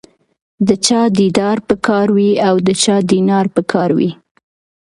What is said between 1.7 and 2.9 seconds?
کار وي او د